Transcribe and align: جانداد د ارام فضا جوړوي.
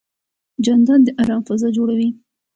جانداد 0.65 1.01
د 1.05 1.09
ارام 1.21 1.41
فضا 1.47 1.69
جوړوي. 1.77 2.09